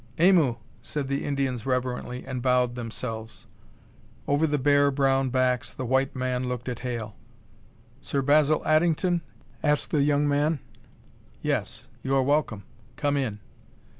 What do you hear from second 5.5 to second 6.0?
the